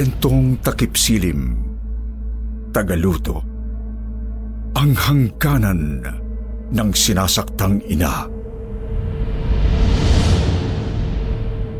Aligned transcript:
Kwentong 0.00 0.56
takip 0.64 0.96
silim, 0.96 1.60
tagaluto, 2.72 3.44
ang 4.72 4.96
hangganan 4.96 6.00
ng 6.72 6.90
sinasaktang 6.96 7.84
ina. 7.84 8.24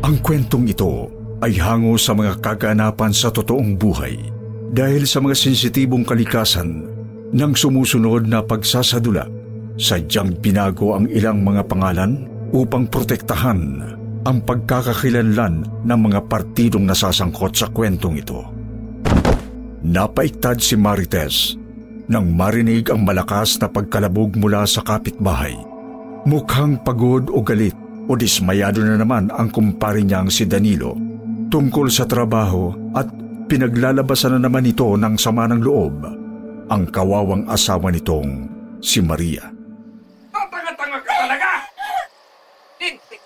Ang 0.05 0.21
kwentong 0.21 0.69
ito 0.69 1.09
ay 1.41 1.57
hango 1.65 1.97
sa 1.97 2.13
mga 2.13 2.37
kaganapan 2.45 3.09
sa 3.09 3.33
totoong 3.33 3.73
buhay 3.73 4.21
dahil 4.69 5.09
sa 5.09 5.17
mga 5.17 5.33
sensitibong 5.33 6.05
kalikasan 6.05 6.93
ng 7.33 7.53
sumusunod 7.57 8.29
na 8.29 8.45
pagsasadula, 8.45 9.25
sadyang 9.81 10.37
binago 10.37 10.93
ang 10.93 11.09
ilang 11.09 11.41
mga 11.41 11.65
pangalan 11.65 12.29
upang 12.53 12.85
protektahan 12.85 13.97
ang 14.21 14.45
pagkakakilanlan 14.45 15.85
ng 15.85 15.99
mga 16.09 16.19
partidong 16.29 16.85
nasasangkot 16.85 17.53
sa 17.57 17.67
kwentong 17.73 18.21
ito. 18.21 18.41
Napaiktad 19.81 20.61
si 20.61 20.77
Marites 20.77 21.57
nang 22.05 22.29
marinig 22.29 22.91
ang 22.91 23.01
malakas 23.01 23.57
na 23.57 23.71
pagkalabog 23.71 24.37
mula 24.37 24.67
sa 24.69 24.85
kapitbahay. 24.85 25.57
Mukhang 26.27 26.77
pagod 26.85 27.31
o 27.33 27.41
galit 27.41 27.73
o 28.05 28.13
dismayado 28.13 28.83
na 28.85 28.99
naman 28.99 29.31
ang 29.33 29.49
kumpare 29.49 30.05
niyang 30.05 30.29
si 30.29 30.45
Danilo 30.45 30.93
tungkol 31.49 31.89
sa 31.89 32.05
trabaho 32.05 32.71
at 32.93 33.09
pinaglalabasan 33.49 34.37
na 34.37 34.47
naman 34.47 34.69
ito 34.69 34.85
ng 34.95 35.17
sama 35.17 35.49
ng 35.49 35.61
loob 35.65 35.97
ang 36.71 36.83
kawawang 36.87 37.49
asawa 37.49 37.89
nitong 37.89 38.47
si 38.79 39.01
Maria. 39.01 39.43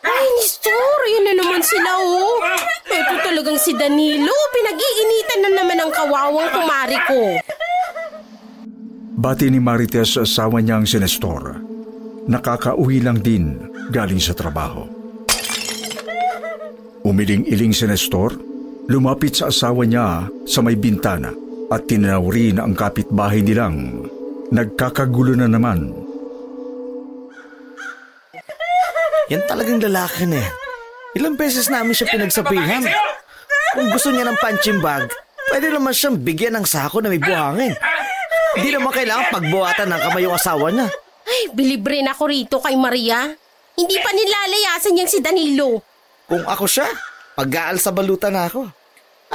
Ay, 0.06 0.26
Nestor, 0.38 1.00
yun 1.10 1.24
na 1.26 1.34
naman 1.42 1.62
sila, 1.66 1.92
oh. 1.98 2.38
Ito 2.86 3.30
talagang 3.46 3.62
si 3.62 3.78
Danilo. 3.78 4.34
Pinag-iinitan 4.50 5.40
na 5.46 5.50
naman 5.54 5.78
ang 5.78 5.92
kawawang 5.94 6.50
kumari 6.50 6.98
ko. 7.06 7.22
Bati 9.22 9.54
ni 9.54 9.62
Marites 9.62 10.18
sa 10.18 10.26
asawa 10.26 10.66
niyang 10.66 10.90
si 10.90 10.98
Nestor. 10.98 11.62
Nakakauwi 12.26 13.06
lang 13.06 13.22
din 13.22 13.70
galing 13.94 14.18
sa 14.18 14.34
trabaho. 14.34 14.90
Umiling-iling 17.06 17.70
si 17.70 17.86
Nestor, 17.86 18.34
lumapit 18.90 19.38
sa 19.38 19.54
asawa 19.54 19.86
niya 19.86 20.26
sa 20.50 20.66
may 20.66 20.74
bintana 20.74 21.30
at 21.70 21.86
tinanaw 21.86 22.26
rin 22.34 22.58
ang 22.58 22.74
kapitbahay 22.74 23.46
nilang 23.46 24.10
nagkakagulo 24.50 25.38
na 25.38 25.46
naman 25.46 25.94
Yan 29.26 29.42
talagang 29.50 29.82
lalaki 29.82 30.30
na 30.30 30.38
yan. 30.38 30.54
Ilang 31.18 31.34
beses 31.34 31.66
namin 31.66 31.98
siya 31.98 32.14
pinagsabihan. 32.14 32.86
Kung 33.76 33.92
gusto 33.92 34.10
niya 34.10 34.24
ng 34.24 34.40
punching 34.40 34.80
bag, 34.80 35.12
pwede 35.52 35.68
naman 35.68 35.92
siyang 35.92 36.16
bigyan 36.16 36.56
ng 36.56 36.66
sako 36.66 37.04
na 37.04 37.12
may 37.12 37.20
buhangin. 37.20 37.76
Hindi 38.56 38.70
naman 38.72 38.96
kailangan 38.96 39.36
pagbuhatan 39.36 39.88
ng 39.92 40.02
kamay 40.08 40.24
yung 40.24 40.36
asawa 40.40 40.72
niya. 40.72 40.88
Ay, 41.28 41.52
bilibre 41.52 42.00
na 42.00 42.16
ako 42.16 42.24
rito 42.32 42.56
kay 42.64 42.80
Maria. 42.80 43.28
Hindi 43.76 43.96
pa 44.00 44.16
nilalayasan 44.16 44.96
niyang 44.96 45.12
si 45.12 45.20
Danilo. 45.20 45.84
Kung 46.24 46.48
ako 46.48 46.66
siya, 46.72 46.88
pag-aal 47.36 47.76
sa 47.84 47.92
balutan 47.92 48.32
na 48.32 48.48
ako. 48.48 48.64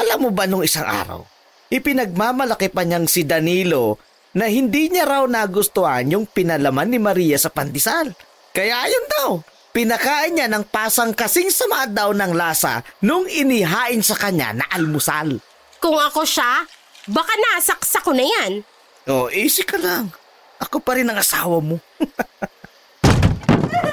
Alam 0.00 0.18
mo 0.24 0.30
ba 0.32 0.48
nung 0.48 0.64
isang 0.64 0.88
araw, 0.88 1.20
ipinagmamalaki 1.68 2.72
pa 2.72 2.88
niyang 2.88 3.04
si 3.04 3.28
Danilo 3.28 4.00
na 4.32 4.48
hindi 4.48 4.88
niya 4.88 5.04
raw 5.04 5.28
nagustuhan 5.28 6.08
yung 6.08 6.24
pinalaman 6.24 6.88
ni 6.88 6.96
Maria 6.96 7.36
sa 7.36 7.52
pandesal. 7.52 8.16
Kaya 8.56 8.88
ayun 8.88 9.06
daw, 9.20 9.28
Pinakain 9.70 10.34
niya 10.34 10.50
ng 10.50 10.66
pasang 10.66 11.14
kasing 11.14 11.46
sama 11.46 11.86
daw 11.86 12.10
ng 12.10 12.34
lasa 12.34 12.82
nung 13.06 13.22
inihain 13.30 14.02
sa 14.02 14.18
kanya 14.18 14.50
na 14.50 14.66
almusal. 14.66 15.38
Kung 15.78 15.94
ako 15.94 16.26
siya, 16.26 16.66
baka 17.06 17.30
nasaksa 17.38 18.02
ko 18.02 18.10
na 18.10 18.26
yan. 18.26 18.66
Oh, 19.06 19.30
easy 19.30 19.62
ka 19.62 19.78
lang. 19.78 20.10
Ako 20.58 20.82
pa 20.82 20.98
rin 20.98 21.06
ang 21.06 21.22
asawa 21.22 21.62
mo. 21.62 21.78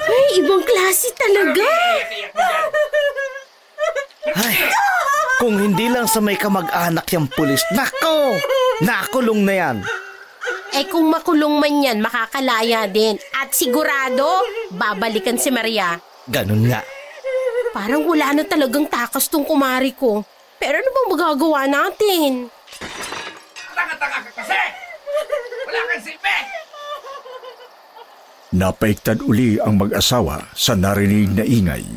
Ay, 0.07 0.41
ibang 0.41 0.65
klase 0.65 1.13
talaga. 1.13 1.63
Ay, 4.33 4.57
kung 5.38 5.61
hindi 5.61 5.88
lang 5.94 6.09
sa 6.09 6.17
may 6.19 6.35
kamag-anak 6.35 7.05
yung 7.13 7.29
pulis, 7.29 7.61
nako, 7.69 8.33
nakulong 8.81 9.45
na 9.45 9.53
yan. 9.53 9.77
Eh 10.77 10.85
kung 10.85 11.09
makulong 11.09 11.57
man 11.57 11.81
yan, 11.81 11.97
makakalaya 12.05 12.85
din. 12.85 13.17
At 13.33 13.49
sigurado, 13.49 14.45
babalikan 14.69 15.33
si 15.41 15.49
Maria. 15.49 15.97
Ganun 16.29 16.69
nga. 16.69 16.85
Parang 17.73 18.05
wala 18.05 18.38
na 18.38 18.45
talagang 18.45 18.85
takas 18.85 19.25
tong 19.25 19.41
kumari 19.41 19.97
ko. 19.97 20.21
Pero 20.61 20.77
ano 20.77 20.89
bang 20.93 21.09
magagawa 21.09 21.65
natin? 21.65 22.53
Tanga-tanga 23.73 24.21
ka 24.21 24.31
kasi! 24.38 24.61
Wala 25.65 25.79
kang 25.81 26.03
silbi! 26.05 26.38
Napaiktad 28.53 29.17
uli 29.25 29.57
ang 29.57 29.81
mag-asawa 29.81 30.45
sa 30.53 30.77
narinig 30.77 31.33
na 31.33 31.41
ingay. 31.41 31.89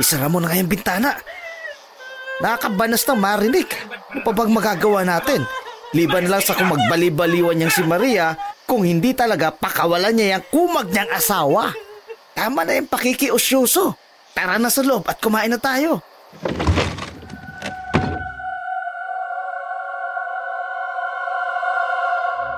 Isara 0.00 0.32
mo 0.32 0.40
na 0.40 0.48
ngayong 0.48 0.72
bintana. 0.72 1.20
Nakakabanas 2.40 3.04
na 3.04 3.12
marinig. 3.12 3.68
Ano 4.08 4.24
pa 4.24 4.32
bang 4.32 4.48
magagawa 4.48 5.04
natin? 5.04 5.44
Liban 5.90 6.30
lang 6.30 6.38
sa 6.38 6.54
kung 6.54 6.70
magbali-baliwan 6.70 7.58
niyang 7.58 7.74
si 7.74 7.82
Maria 7.82 8.38
kung 8.62 8.86
hindi 8.86 9.10
talaga 9.10 9.50
pakawalan 9.50 10.14
niya 10.14 10.38
yung 10.38 10.46
kumag 10.46 10.86
niyang 10.94 11.10
asawa. 11.10 11.74
Tama 12.30 12.62
na 12.62 12.78
yung 12.78 12.86
pakikiusyoso. 12.86 13.98
Tara 14.30 14.54
na 14.62 14.70
sa 14.70 14.86
loob 14.86 15.10
at 15.10 15.18
kumain 15.18 15.50
na 15.50 15.58
tayo. 15.58 15.98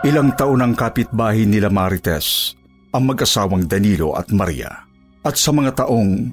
Ilang 0.04 0.36
taon 0.36 0.60
ang 0.60 0.74
kapitbahay 0.76 1.48
nila 1.48 1.72
Marites, 1.72 2.52
ang 2.92 3.08
mag-asawang 3.08 3.64
Danilo 3.64 4.12
at 4.12 4.28
Maria. 4.28 4.84
At 5.24 5.40
sa 5.40 5.56
mga 5.56 5.80
taong 5.80 6.28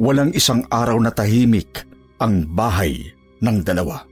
walang 0.00 0.32
isang 0.32 0.64
araw 0.72 0.96
na 0.96 1.12
tahimik 1.12 1.84
ang 2.24 2.48
bahay 2.48 3.12
ng 3.44 3.58
dalawa. 3.60 4.07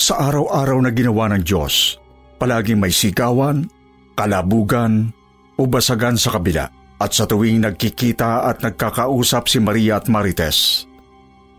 Sa 0.00 0.16
araw-araw 0.16 0.80
na 0.80 0.96
ginawa 0.96 1.28
ng 1.28 1.44
Diyos, 1.44 2.00
palaging 2.40 2.80
may 2.80 2.88
sigawan, 2.88 3.68
kalabugan, 4.16 5.12
o 5.60 5.68
basagan 5.68 6.16
sa 6.16 6.40
kabila 6.40 6.72
at 6.96 7.12
sa 7.12 7.28
tuwing 7.28 7.60
nagkikita 7.60 8.48
at 8.48 8.64
nagkakausap 8.64 9.44
si 9.44 9.60
Maria 9.60 10.00
at 10.00 10.08
Marites. 10.08 10.88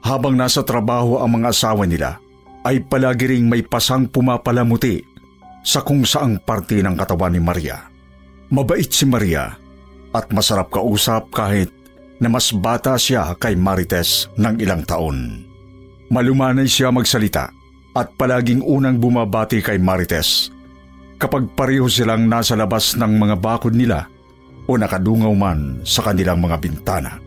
Habang 0.01 0.33
nasa 0.33 0.65
trabaho 0.65 1.21
ang 1.21 1.37
mga 1.37 1.53
asawa 1.53 1.85
nila, 1.85 2.17
ay 2.65 2.81
palagi 2.81 3.29
ring 3.29 3.45
may 3.45 3.61
pasang 3.61 4.09
pumapalamuti 4.09 5.05
sa 5.61 5.85
kung 5.85 6.01
saang 6.01 6.41
parte 6.41 6.81
ng 6.81 6.97
katawan 6.97 7.37
ni 7.37 7.41
Maria. 7.45 7.77
Mabait 8.49 8.89
si 8.89 9.05
Maria 9.05 9.53
at 10.17 10.33
masarap 10.33 10.73
kausap 10.73 11.29
kahit 11.29 11.69
na 12.17 12.25
mas 12.25 12.49
bata 12.49 12.97
siya 12.97 13.37
kay 13.37 13.53
Marites 13.53 14.33
ng 14.33 14.57
ilang 14.57 14.81
taon. 14.81 15.45
Malumanay 16.09 16.65
siya 16.65 16.89
magsalita 16.89 17.60
at 17.95 18.15
palaging 18.15 18.63
unang 18.63 18.97
bumabati 18.99 19.59
kay 19.59 19.79
Marites. 19.79 20.51
Kapag 21.21 21.53
pareho 21.53 21.85
silang 21.85 22.25
nasa 22.25 22.57
labas 22.57 22.97
ng 22.97 23.13
mga 23.19 23.35
bakod 23.37 23.75
nila 23.77 24.09
o 24.65 24.79
nakadungaw 24.79 25.33
man 25.35 25.83
sa 25.85 26.01
kanilang 26.05 26.41
mga 26.41 26.57
bintana. 26.57 27.19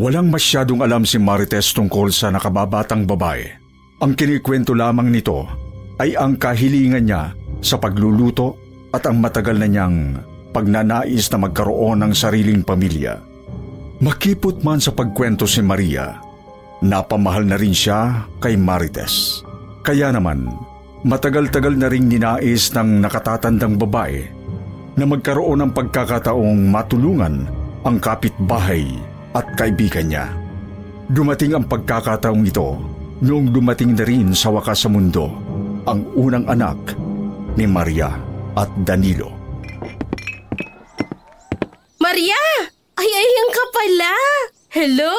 Walang 0.00 0.32
masyadong 0.32 0.80
alam 0.82 1.04
si 1.04 1.20
Marites 1.20 1.70
tungkol 1.76 2.10
sa 2.10 2.32
nakababatang 2.32 3.04
babae. 3.04 3.46
Ang 4.02 4.18
kinikwento 4.18 4.74
lamang 4.74 5.12
nito 5.12 5.46
ay 6.00 6.18
ang 6.18 6.34
kahilingan 6.34 7.06
niya 7.06 7.22
sa 7.62 7.78
pagluluto 7.78 8.58
at 8.90 9.06
ang 9.06 9.22
matagal 9.22 9.54
na 9.54 9.68
niyang 9.70 10.18
pagnanais 10.50 11.30
na 11.30 11.38
magkaroon 11.38 12.02
ng 12.02 12.12
sariling 12.16 12.66
pamilya. 12.66 13.20
Makipot 14.02 14.66
man 14.66 14.82
sa 14.82 14.90
pagkwento 14.90 15.46
si 15.46 15.62
Maria, 15.62 16.18
napamahal 16.82 17.46
na 17.46 17.54
rin 17.54 17.70
siya 17.70 18.26
kay 18.42 18.58
Marites. 18.58 19.46
Kaya 19.82 20.14
naman, 20.14 20.46
matagal-tagal 21.02 21.74
na 21.74 21.90
ring 21.90 22.06
ninais 22.06 22.70
ng 22.70 23.02
nakatatandang 23.02 23.74
babae 23.74 24.22
na 24.94 25.02
magkaroon 25.02 25.58
ng 25.66 25.72
pagkakataong 25.74 26.70
matulungan 26.70 27.50
ang 27.82 27.98
kapitbahay 27.98 28.86
at 29.34 29.42
kaibigan 29.58 30.06
niya. 30.06 30.30
Dumating 31.10 31.58
ang 31.58 31.66
pagkakataong 31.66 32.46
ito 32.46 32.78
noong 33.26 33.50
dumating 33.50 33.98
na 33.98 34.06
rin 34.06 34.30
sa 34.30 34.54
wakas 34.54 34.86
sa 34.86 34.88
mundo 34.88 35.34
ang 35.90 36.06
unang 36.14 36.46
anak 36.46 36.78
ni 37.58 37.66
Maria 37.66 38.14
at 38.54 38.70
Danilo. 38.86 39.34
Maria! 41.98 42.38
Ay, 42.94 43.10
ayan 43.10 43.50
ka 43.50 43.64
pala! 43.74 44.14
Hello! 44.70 45.16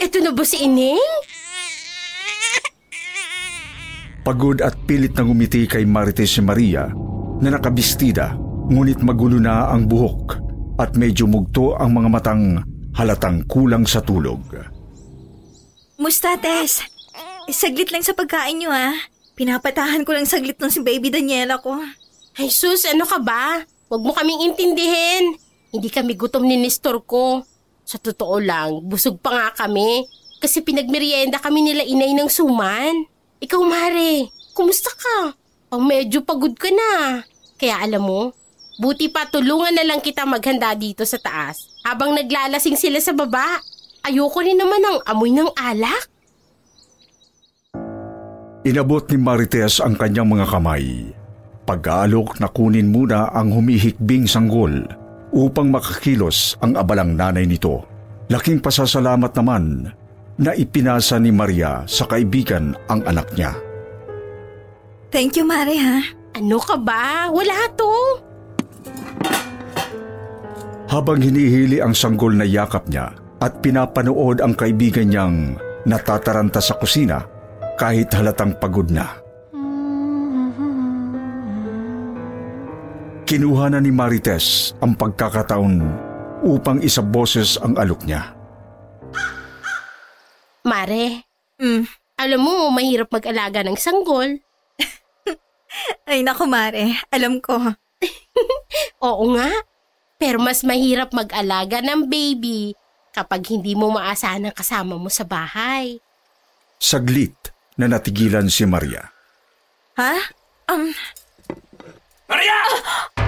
Ito 0.00 0.24
na 0.24 0.32
ba 0.32 0.44
si 0.44 0.64
Ining? 0.64 1.15
Pagod 4.26 4.58
at 4.58 4.74
pilit 4.90 5.14
na 5.14 5.22
ngumiti 5.22 5.70
kay 5.70 5.86
Marites 5.86 6.34
si 6.34 6.42
Maria 6.42 6.90
na 7.38 7.46
nakabistida 7.46 8.34
ngunit 8.66 8.98
magulo 9.06 9.38
na 9.38 9.70
ang 9.70 9.86
buhok 9.86 10.42
at 10.82 10.98
medyo 10.98 11.30
mugto 11.30 11.78
ang 11.78 11.94
mga 11.94 12.08
matang 12.10 12.58
halatang 12.98 13.46
kulang 13.46 13.86
sa 13.86 14.02
tulog. 14.02 14.42
Musta, 15.94 16.34
Tess? 16.42 16.82
Eh, 17.46 17.54
saglit 17.54 17.94
lang 17.94 18.02
sa 18.02 18.18
pagkain 18.18 18.58
nyo, 18.58 18.74
ha? 18.74 18.98
Pinapatahan 19.38 20.02
ko 20.02 20.10
lang 20.10 20.26
saglit 20.26 20.58
ng 20.58 20.74
si 20.74 20.82
baby 20.82 21.06
Daniela 21.06 21.62
ko. 21.62 21.78
Ay 22.34 22.50
sus, 22.50 22.82
ano 22.82 23.06
ka 23.06 23.22
ba? 23.22 23.62
Huwag 23.86 24.02
mo 24.02 24.10
kaming 24.10 24.50
intindihin. 24.50 25.38
Hindi 25.70 25.86
kami 25.86 26.18
gutom 26.18 26.42
ni 26.42 26.58
Nestor 26.58 26.98
ko. 27.06 27.46
Sa 27.86 28.02
totoo 28.02 28.42
lang, 28.42 28.82
busog 28.82 29.22
pa 29.22 29.30
nga 29.30 29.46
kami. 29.64 30.02
Kasi 30.42 30.66
pinagmerienda 30.66 31.38
kami 31.38 31.62
nila 31.62 31.86
inay 31.86 32.10
ng 32.10 32.26
suman. 32.26 33.06
Ikaw, 33.36 33.62
Mare, 33.68 34.32
kumusta 34.56 34.88
ka? 34.96 35.36
Pang 35.68 35.84
medyo 35.84 36.24
pagod 36.24 36.56
ka 36.56 36.72
na. 36.72 37.20
Kaya 37.60 37.84
alam 37.84 38.08
mo, 38.08 38.32
buti 38.80 39.12
pa 39.12 39.28
tulungan 39.28 39.76
na 39.76 39.84
lang 39.84 40.00
kita 40.00 40.24
maghanda 40.24 40.72
dito 40.72 41.04
sa 41.04 41.20
taas 41.20 41.60
habang 41.84 42.16
naglalasing 42.16 42.80
sila 42.80 42.96
sa 42.96 43.12
baba. 43.12 43.60
Ayoko 44.08 44.40
rin 44.40 44.56
naman 44.56 44.80
ng 44.80 44.98
amoy 45.04 45.36
ng 45.36 45.52
alak. 45.52 46.08
Inabot 48.64 49.04
ni 49.12 49.18
Marites 49.20 49.84
ang 49.84 50.00
kanyang 50.00 50.32
mga 50.32 50.46
kamay. 50.56 51.12
Pag-aalok 51.68 52.40
na 52.40 52.48
kunin 52.48 52.88
muna 52.88 53.28
ang 53.36 53.52
humihikbing 53.52 54.24
sanggol 54.24 54.86
upang 55.34 55.68
makakilos 55.68 56.56
ang 56.64 56.78
abalang 56.78 57.18
nanay 57.18 57.44
nito. 57.44 57.84
Laking 58.32 58.64
pasasalamat 58.64 59.34
naman 59.38 59.92
na 60.36 60.52
ipinasa 60.52 61.16
ni 61.16 61.32
Maria 61.32 61.84
sa 61.88 62.04
kaibigan 62.04 62.76
ang 62.92 63.00
anak 63.08 63.32
niya. 63.32 63.56
Thank 65.08 65.40
you, 65.40 65.48
Mare, 65.48 65.76
ha? 65.80 65.98
Ano 66.36 66.60
ka 66.60 66.76
ba? 66.76 67.32
Wala 67.32 67.64
to. 67.72 67.92
Habang 70.92 71.24
hinihili 71.24 71.80
ang 71.80 71.96
sanggol 71.96 72.36
na 72.36 72.44
yakap 72.44 72.84
niya 72.92 73.16
at 73.40 73.64
pinapanood 73.64 74.44
ang 74.44 74.52
kaibigan 74.52 75.08
niyang 75.08 75.56
natataranta 75.88 76.60
sa 76.60 76.76
kusina 76.76 77.24
kahit 77.80 78.12
halatang 78.12 78.52
pagod 78.60 78.92
na. 78.92 79.08
Kinuha 83.26 83.74
na 83.74 83.82
ni 83.82 83.90
Marites 83.90 84.76
ang 84.78 84.94
pagkakataon 84.94 85.82
upang 86.46 86.78
isaboses 86.84 87.58
ang 87.58 87.74
alok 87.74 88.06
niya. 88.06 88.35
Mare, 90.86 91.26
Mm. 91.58 91.82
alam 92.14 92.40
mo, 92.46 92.70
mahirap 92.70 93.10
mag-alaga 93.10 93.66
ng 93.66 93.74
sanggol. 93.74 94.38
Ay, 96.06 96.22
naku, 96.22 96.46
Mare. 96.46 97.02
Alam 97.10 97.42
ko. 97.42 97.58
Oo 99.10 99.24
nga. 99.34 99.50
Pero 100.14 100.38
mas 100.38 100.62
mahirap 100.62 101.10
mag-alaga 101.10 101.82
ng 101.82 102.06
baby 102.06 102.70
kapag 103.10 103.50
hindi 103.50 103.74
mo 103.74 103.90
maasahan 103.90 104.46
ang 104.46 104.54
kasama 104.54 104.94
mo 104.94 105.10
sa 105.10 105.26
bahay. 105.26 105.98
Saglit 106.78 107.34
na 107.74 107.90
natigilan 107.90 108.46
si 108.46 108.62
Maria. 108.62 109.10
Ha? 109.98 110.14
Um, 110.70 110.94
Maria! 112.30 112.58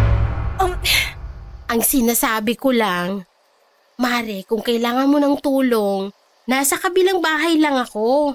um, 0.63 0.79
Ang 1.67 1.83
sinasabi 1.83 2.55
ko 2.55 2.71
lang, 2.71 3.27
Mare, 3.99 4.47
kung 4.47 4.63
kailangan 4.63 5.11
mo 5.11 5.19
ng 5.19 5.43
tulong, 5.43 6.15
nasa 6.49 6.81
kabilang 6.81 7.21
bahay 7.21 7.61
lang 7.61 7.77
ako. 7.77 8.33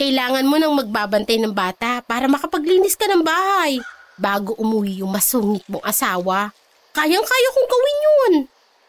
Kailangan 0.00 0.48
mo 0.48 0.56
nang 0.56 0.72
magbabantay 0.72 1.36
ng 1.36 1.52
bata 1.52 2.00
para 2.08 2.24
makapaglinis 2.24 2.96
ka 2.96 3.04
ng 3.04 3.20
bahay 3.20 3.76
bago 4.16 4.56
umuwi 4.56 5.04
yung 5.04 5.12
masungit 5.12 5.60
mong 5.68 5.84
asawa. 5.84 6.56
Kayang-kaya 6.96 7.48
kong 7.52 7.68
gawin 7.68 7.98
yun. 8.00 8.34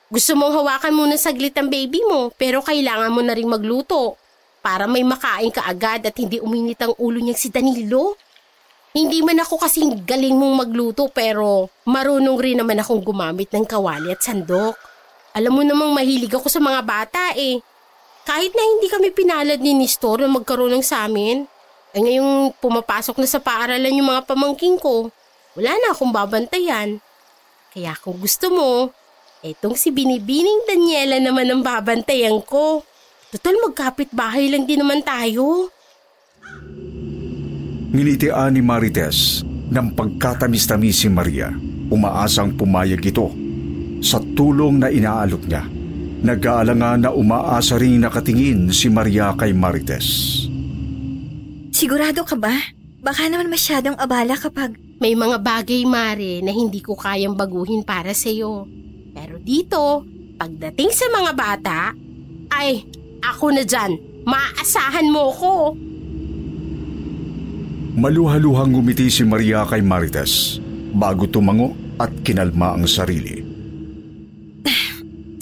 Gusto 0.08 0.32
mong 0.40 0.56
hawakan 0.56 0.96
muna 0.96 1.20
saglit 1.20 1.52
ang 1.60 1.68
baby 1.68 2.00
mo 2.08 2.32
pero 2.40 2.64
kailangan 2.64 3.12
mo 3.12 3.20
na 3.20 3.36
rin 3.36 3.52
magluto 3.52 4.16
para 4.64 4.88
may 4.88 5.04
makain 5.04 5.52
ka 5.52 5.68
agad 5.68 6.08
at 6.08 6.16
hindi 6.16 6.40
uminit 6.40 6.80
ang 6.80 6.96
ulo 6.96 7.20
niyang 7.20 7.36
si 7.36 7.52
Danilo. 7.52 8.16
Hindi 8.96 9.20
man 9.24 9.40
ako 9.40 9.68
kasing 9.68 10.04
galing 10.08 10.36
mong 10.36 10.68
magluto 10.68 11.12
pero 11.12 11.68
marunong 11.88 12.40
rin 12.40 12.60
naman 12.64 12.80
akong 12.80 13.04
gumamit 13.04 13.52
ng 13.52 13.68
kawali 13.68 14.16
at 14.16 14.24
sandok. 14.24 14.80
Alam 15.36 15.60
mo 15.60 15.62
namang 15.64 15.92
mahilig 15.96 16.32
ako 16.32 16.48
sa 16.48 16.60
mga 16.64 16.80
bata 16.84 17.36
eh. 17.36 17.60
Kahit 18.22 18.54
na 18.54 18.64
hindi 18.64 18.88
kami 18.88 19.10
pinalad 19.10 19.58
ni 19.58 19.74
Nestor 19.74 20.22
na 20.22 20.30
magkaroon 20.30 20.78
ng 20.78 20.86
sa 20.86 21.10
amin. 21.10 21.46
Eh 21.92 22.00
ngayong 22.00 22.56
pumapasok 22.62 23.20
na 23.20 23.28
sa 23.28 23.44
paaralan 23.44 23.98
yung 24.00 24.10
mga 24.16 24.24
pamangking 24.24 24.80
ko, 24.80 25.12
wala 25.60 25.72
na 25.76 25.92
akong 25.92 26.14
babantayan. 26.14 27.04
Kaya 27.76 27.92
kung 28.00 28.16
gusto 28.16 28.48
mo, 28.48 28.96
etong 29.44 29.76
si 29.76 29.92
Binibining 29.92 30.64
Daniela 30.64 31.20
naman 31.20 31.52
ang 31.52 31.60
babantayan 31.60 32.40
ko. 32.48 32.86
Total 33.32 33.56
magkapit 33.60 34.12
bahay 34.16 34.48
lang 34.48 34.64
din 34.64 34.80
naman 34.80 35.04
tayo. 35.04 35.72
Nginitian 37.92 38.56
ni 38.56 38.64
Marites 38.64 39.44
ng 39.44 39.88
pagkatamis-tamis 39.92 41.04
si 41.04 41.08
Maria. 41.12 41.52
Umaasang 41.92 42.56
pumayag 42.56 43.04
ito 43.04 43.28
sa 44.00 44.20
tulong 44.20 44.80
na 44.80 44.88
inaalok 44.88 45.44
niya. 45.44 45.81
Nag-aalangan 46.22 47.02
na 47.02 47.10
umaasa 47.10 47.82
rin 47.82 48.02
nakatingin 48.06 48.70
si 48.70 48.94
Maria 48.94 49.34
kay 49.34 49.58
Marites. 49.58 50.46
sigurado 51.74 52.22
ka 52.22 52.38
ba? 52.38 52.54
Baka 53.02 53.26
naman 53.26 53.50
masyadong 53.50 53.98
abala 53.98 54.38
kapag... 54.38 54.78
May 55.02 55.18
mga 55.18 55.42
bagay, 55.42 55.82
Mare, 55.82 56.46
na 56.46 56.54
hindi 56.54 56.78
ko 56.78 56.94
kayang 56.94 57.34
baguhin 57.34 57.82
para 57.82 58.14
sa'yo. 58.14 58.70
Pero 59.18 59.42
dito, 59.42 60.06
pagdating 60.38 60.94
sa 60.94 61.10
mga 61.10 61.32
bata, 61.34 61.80
ay, 62.54 62.86
ako 63.26 63.50
na 63.50 63.66
dyan. 63.66 63.98
Maasahan 64.22 65.10
mo 65.10 65.34
ko. 65.34 65.54
Maluhaluhang 67.98 68.78
ngumiti 68.78 69.10
si 69.10 69.26
Maria 69.26 69.66
kay 69.66 69.82
Marites 69.82 70.62
bago 70.94 71.26
tumango 71.26 71.74
at 71.98 72.14
kinalma 72.22 72.78
ang 72.78 72.86
sarili. 72.86 73.42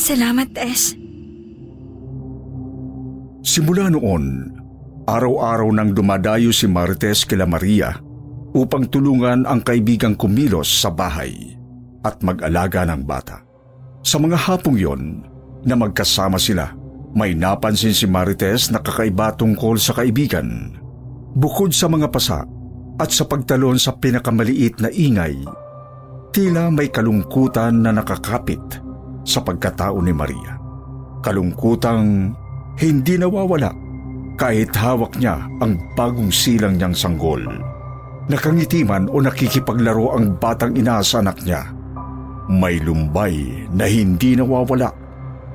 Salamat, 0.10 0.50
Tess. 0.58 0.98
Simula 3.46 3.94
noon, 3.94 4.50
araw-araw 5.06 5.70
nang 5.70 5.94
dumadayo 5.94 6.50
si 6.50 6.66
Marites 6.66 7.30
kila 7.30 7.46
Maria 7.46 7.94
upang 8.58 8.90
tulungan 8.90 9.46
ang 9.46 9.62
kaibigang 9.62 10.18
kumilos 10.18 10.66
sa 10.66 10.90
bahay 10.90 11.54
at 12.02 12.26
mag-alaga 12.26 12.90
ng 12.90 13.06
bata. 13.06 13.46
Sa 14.02 14.18
mga 14.18 14.50
hapong 14.50 14.82
yon 14.82 15.22
na 15.62 15.78
magkasama 15.78 16.42
sila, 16.42 16.74
may 17.14 17.38
napansin 17.38 17.94
si 17.94 18.10
Marites 18.10 18.74
na 18.74 18.82
kakaiba 18.82 19.38
tungkol 19.38 19.78
sa 19.78 19.94
kaibigan. 19.94 20.74
Bukod 21.38 21.70
sa 21.70 21.86
mga 21.86 22.10
pasa 22.10 22.50
at 22.98 23.14
sa 23.14 23.30
pagtalon 23.30 23.78
sa 23.78 23.94
pinakamaliit 23.94 24.82
na 24.82 24.90
ingay, 24.90 25.38
tila 26.34 26.74
may 26.74 26.90
kalungkutan 26.90 27.86
na 27.86 27.94
nakakapit 27.94 28.89
sa 29.30 29.46
pagkatao 29.46 30.02
ni 30.02 30.10
Maria. 30.10 30.58
Kalungkutang 31.22 32.34
hindi 32.82 33.14
nawawala 33.22 33.70
kahit 34.34 34.74
hawak 34.74 35.14
niya 35.22 35.46
ang 35.62 35.78
bagong 35.94 36.34
silang 36.34 36.82
niyang 36.82 36.98
sanggol. 36.98 37.46
Nakangiti 38.26 38.82
man 38.82 39.06
o 39.14 39.22
nakikipaglaro 39.22 40.18
ang 40.18 40.42
batang 40.42 40.74
ina 40.74 40.98
sa 41.06 41.22
anak 41.22 41.38
niya. 41.46 41.70
May 42.50 42.82
lumbay 42.82 43.70
na 43.70 43.86
hindi 43.86 44.34
nawawala 44.34 44.90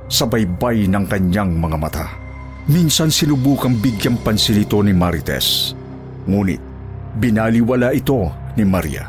sa 0.06 0.30
baybay 0.30 0.86
ng 0.86 1.04
kanyang 1.10 1.58
mga 1.58 1.76
mata. 1.80 2.06
Minsan 2.70 3.10
sinubukang 3.10 3.76
bigyang 3.82 4.16
pansin 4.22 4.62
ito 4.62 4.78
ni 4.80 4.94
Marites, 4.94 5.74
ngunit 6.24 6.60
binaliwala 7.18 7.92
ito 7.92 8.30
ni 8.56 8.64
Maria. 8.64 9.04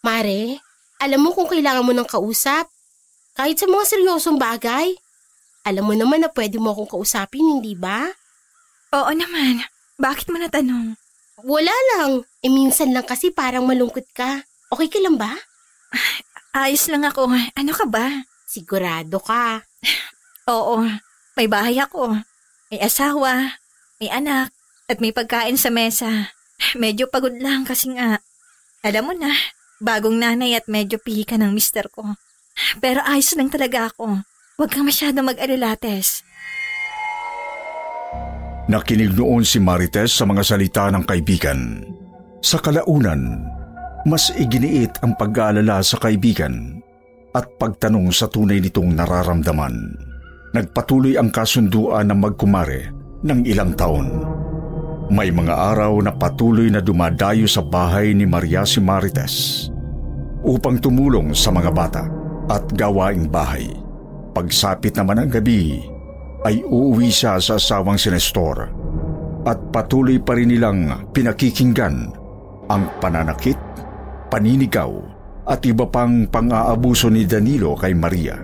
Mare, 0.00 0.69
alam 1.00 1.20
mo 1.24 1.32
kung 1.32 1.48
kailangan 1.48 1.82
mo 1.82 1.96
ng 1.96 2.04
kausap. 2.04 2.68
Kahit 3.32 3.56
sa 3.56 3.64
mga 3.64 3.84
seryosong 3.88 4.36
bagay. 4.36 4.92
Alam 5.64 5.88
mo 5.88 5.94
naman 5.96 6.20
na 6.20 6.28
pwede 6.28 6.60
mo 6.60 6.76
akong 6.76 7.00
kausapin, 7.00 7.44
hindi 7.44 7.72
ba? 7.72 8.04
Oo 8.92 9.10
naman. 9.16 9.64
Bakit 9.96 10.28
mo 10.28 10.36
natanong? 10.36 10.96
Wala 11.40 11.72
lang. 11.96 12.28
E 12.44 12.52
minsan 12.52 12.92
lang 12.92 13.08
kasi 13.08 13.32
parang 13.32 13.64
malungkot 13.64 14.04
ka. 14.12 14.44
Okay 14.68 14.92
ka 14.92 15.00
lang 15.00 15.16
ba? 15.16 15.32
Ayos 16.56 16.84
lang 16.92 17.08
ako. 17.08 17.32
Ano 17.32 17.72
ka 17.72 17.88
ba? 17.88 18.28
Sigurado 18.44 19.20
ka. 19.24 19.64
Oo. 20.52 20.84
May 21.36 21.48
bahay 21.48 21.80
ako. 21.80 22.20
May 22.68 22.80
asawa. 22.84 23.56
May 24.02 24.12
anak. 24.12 24.52
At 24.90 25.00
may 25.00 25.16
pagkain 25.16 25.56
sa 25.56 25.72
mesa. 25.72 26.34
Medyo 26.82 27.08
pagod 27.08 27.36
lang 27.40 27.64
kasi 27.64 27.94
nga. 27.96 28.20
Alam 28.84 29.12
mo 29.12 29.14
na, 29.16 29.32
bagong 29.80 30.20
nanay 30.20 30.54
at 30.54 30.68
medyo 30.68 31.00
pihi 31.00 31.24
ka 31.24 31.40
ng 31.40 31.50
mister 31.56 31.88
ko. 31.88 32.14
Pero 32.78 33.00
ayos 33.02 33.32
lang 33.34 33.48
talaga 33.48 33.88
ako. 33.90 34.22
Huwag 34.60 34.70
kang 34.70 34.84
masyado 34.84 35.24
mag-alala, 35.24 35.72
Tess. 35.80 36.20
Nakinig 38.70 39.16
noon 39.16 39.42
si 39.42 39.58
Marites 39.58 40.14
sa 40.14 40.28
mga 40.28 40.42
salita 40.46 40.84
ng 40.92 41.02
kaibigan. 41.02 41.82
Sa 42.44 42.60
kalaunan, 42.60 43.42
mas 44.06 44.30
iginiit 44.36 45.00
ang 45.02 45.16
pag-aalala 45.18 45.82
sa 45.82 45.98
kaibigan 45.98 46.78
at 47.34 47.50
pagtanong 47.58 48.12
sa 48.14 48.30
tunay 48.30 48.62
nitong 48.62 48.94
nararamdaman. 48.94 49.74
Nagpatuloy 50.54 51.18
ang 51.18 51.34
kasunduan 51.34 52.10
ng 52.10 52.18
magkumare 52.20 52.90
ng 53.22 53.46
ilang 53.46 53.74
taon. 53.74 54.06
May 55.10 55.34
mga 55.34 55.74
araw 55.74 56.06
na 56.06 56.14
patuloy 56.14 56.70
na 56.70 56.78
dumadayo 56.78 57.50
sa 57.50 57.66
bahay 57.66 58.14
ni 58.14 58.30
Maria 58.30 58.62
si 58.62 58.78
Marites 58.78 59.66
upang 60.46 60.78
tumulong 60.78 61.34
sa 61.34 61.50
mga 61.50 61.70
bata 61.74 62.06
at 62.46 62.70
gawaing 62.78 63.26
bahay. 63.26 63.66
Pagsapit 64.30 64.94
naman 64.94 65.18
ang 65.18 65.30
gabi, 65.34 65.82
ay 66.46 66.62
uuwi 66.62 67.10
siya 67.10 67.42
sa 67.42 67.58
asawang 67.58 67.98
si 67.98 68.06
Nestor 68.06 68.70
at 69.50 69.58
patuloy 69.74 70.22
pa 70.22 70.38
rin 70.38 70.54
nilang 70.54 71.10
pinakikinggan 71.10 72.14
ang 72.70 72.86
pananakit, 73.02 73.58
paninigaw 74.30 74.94
at 75.42 75.58
iba 75.66 75.90
pang 75.90 76.22
pang-aabuso 76.30 77.10
ni 77.10 77.26
Danilo 77.26 77.74
kay 77.74 77.98
Maria. 77.98 78.38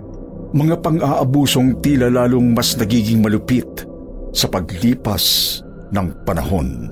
Mga 0.50 0.82
pang-aabusong 0.82 1.78
tila 1.78 2.10
lalong 2.10 2.50
mas 2.50 2.74
nagiging 2.74 3.22
malupit 3.22 3.86
sa 4.34 4.50
paglipas 4.50 5.62
ng 5.92 6.14
panahon. 6.24 6.90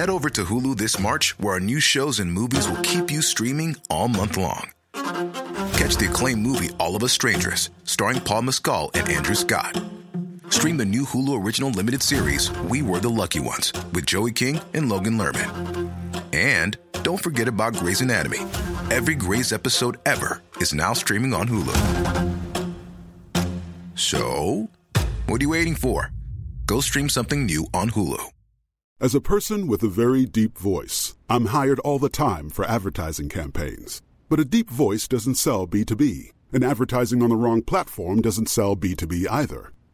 Head 0.00 0.08
over 0.08 0.30
to 0.30 0.44
Hulu 0.44 0.78
this 0.78 0.98
March, 0.98 1.38
where 1.38 1.54
our 1.54 1.60
new 1.60 1.78
shows 1.78 2.20
and 2.20 2.32
movies 2.32 2.66
will 2.66 2.80
keep 2.80 3.10
you 3.10 3.20
streaming 3.20 3.76
all 3.90 4.08
month 4.08 4.38
long. 4.38 4.70
Catch 5.76 5.96
the 6.00 6.08
acclaimed 6.08 6.40
movie 6.40 6.70
All 6.78 6.96
of 6.96 7.04
Us 7.04 7.12
Strangers, 7.12 7.68
starring 7.84 8.20
Paul 8.20 8.48
Mescal 8.48 8.90
and 8.94 9.06
Andrew 9.10 9.34
Scott. 9.34 9.76
Stream 10.50 10.76
the 10.76 10.84
new 10.84 11.04
Hulu 11.04 11.42
original 11.42 11.70
limited 11.70 12.02
series 12.02 12.50
We 12.62 12.82
Were 12.82 12.98
the 12.98 13.08
Lucky 13.08 13.38
Ones 13.38 13.72
with 13.92 14.04
Joey 14.04 14.32
King 14.32 14.60
and 14.74 14.88
Logan 14.88 15.16
Lerman. 15.16 15.92
And 16.32 16.76
don't 17.04 17.22
forget 17.22 17.46
about 17.46 17.74
Grey's 17.74 18.00
Anatomy. 18.00 18.40
Every 18.90 19.14
Grey's 19.14 19.52
episode 19.52 19.98
ever 20.04 20.42
is 20.56 20.74
now 20.74 20.92
streaming 20.92 21.34
on 21.34 21.46
Hulu. 21.46 22.34
So, 23.94 24.68
what 25.26 25.40
are 25.40 25.44
you 25.44 25.50
waiting 25.50 25.76
for? 25.76 26.10
Go 26.66 26.80
stream 26.80 27.08
something 27.08 27.46
new 27.46 27.68
on 27.72 27.90
Hulu. 27.90 28.20
As 29.00 29.14
a 29.14 29.20
person 29.20 29.68
with 29.68 29.84
a 29.84 29.88
very 29.88 30.26
deep 30.26 30.58
voice, 30.58 31.14
I'm 31.28 31.46
hired 31.46 31.78
all 31.80 32.00
the 32.00 32.08
time 32.08 32.50
for 32.50 32.64
advertising 32.64 33.28
campaigns. 33.28 34.02
But 34.28 34.40
a 34.40 34.44
deep 34.44 34.68
voice 34.68 35.06
doesn't 35.06 35.36
sell 35.36 35.68
B2B, 35.68 36.32
and 36.52 36.64
advertising 36.64 37.22
on 37.22 37.28
the 37.28 37.36
wrong 37.36 37.62
platform 37.62 38.20
doesn't 38.20 38.48
sell 38.48 38.74
B2B 38.74 39.26
either. 39.30 39.72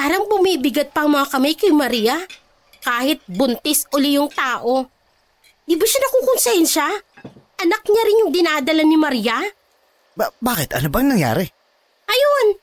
Parang 0.00 0.24
bumibigat 0.32 0.96
pa 0.96 1.04
ang 1.04 1.12
mga 1.12 1.28
kamay 1.28 1.52
kay 1.52 1.76
Maria. 1.76 2.16
Kahit 2.80 3.20
buntis 3.28 3.84
uli 3.92 4.16
yung 4.16 4.32
tao. 4.32 4.88
Di 5.68 5.76
ba 5.76 5.84
siya 5.84 6.00
nakukonsensya? 6.00 6.88
Anak 7.60 7.84
niya 7.84 8.02
rin 8.08 8.20
yung 8.24 8.32
dinadala 8.32 8.80
ni 8.80 8.96
Maria? 8.96 9.36
Ba- 10.16 10.32
bakit? 10.40 10.72
Ano 10.72 10.88
bang 10.88 11.04
nangyari? 11.04 11.44
Ayun, 12.08 12.56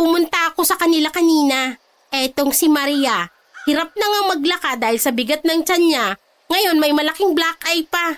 pumunta 0.00 0.48
ako 0.48 0.64
sa 0.64 0.80
kanila 0.80 1.12
kanina. 1.12 1.76
Etong 2.08 2.56
si 2.56 2.72
Maria, 2.72 3.28
hirap 3.68 3.92
na 3.92 4.08
nga 4.08 4.20
maglaka 4.32 4.70
dahil 4.80 4.96
sa 4.96 5.12
bigat 5.12 5.44
ng 5.44 5.68
tiyan 5.68 5.82
niya. 5.92 6.06
Ngayon 6.48 6.80
may 6.80 6.96
malaking 6.96 7.36
black 7.36 7.68
eye 7.68 7.84
pa. 7.84 8.16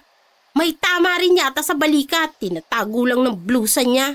May 0.54 0.78
tama 0.78 1.18
rin 1.18 1.42
yata 1.42 1.66
sa 1.66 1.74
balikat. 1.74 2.38
Tinatago 2.38 3.02
lang 3.02 3.26
ng 3.26 3.34
blusa 3.34 3.82
niya. 3.82 4.14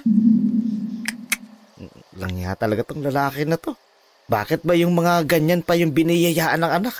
Lang 2.15 2.33
nga 2.39 2.55
talaga 2.55 2.87
tong 2.87 3.03
lalaki 3.03 3.43
na 3.43 3.59
to. 3.59 3.75
Bakit 4.25 4.65
ba 4.65 4.73
yung 4.73 4.97
mga 4.97 5.21
ganyan 5.29 5.61
pa 5.61 5.77
yung 5.77 5.93
biniyayaan 5.93 6.57
ng 6.57 6.71
anak? 6.81 6.95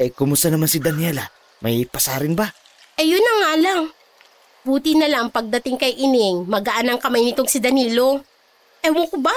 Eh, 0.00 0.08
kumusta 0.08 0.48
naman 0.48 0.72
si 0.72 0.80
Daniela? 0.80 1.28
May 1.60 1.84
pasarin 1.84 2.32
ba? 2.32 2.48
Ayun 2.96 3.20
na 3.20 3.32
nga 3.38 3.52
lang. 3.60 3.82
Buti 4.64 4.96
na 4.96 5.10
lang 5.10 5.28
pagdating 5.28 5.76
kay 5.76 5.92
Ining, 6.00 6.48
magaan 6.48 6.88
ang 6.88 7.00
kamay 7.02 7.26
nitong 7.28 7.50
si 7.50 7.60
Danilo. 7.60 8.24
Ewan 8.80 9.04
ko 9.10 9.20
ba? 9.20 9.34